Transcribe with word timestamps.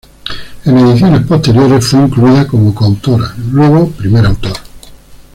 En 0.65 0.77
ediciones 0.79 1.27
posteriores, 1.27 1.85
fue 1.85 1.99
incluida 1.99 2.47
como 2.47 2.73
coautora, 2.73 3.35
luego 3.51 3.87
primer 3.89 4.25
autor. 4.25 4.53